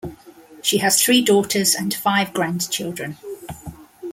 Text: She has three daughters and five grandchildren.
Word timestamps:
She 0.63 0.79
has 0.79 0.99
three 0.99 1.21
daughters 1.23 1.75
and 1.75 1.93
five 1.93 2.33
grandchildren. 2.33 3.17